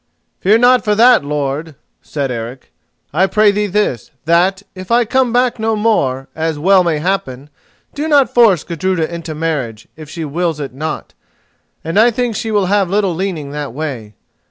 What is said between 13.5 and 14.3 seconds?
that way.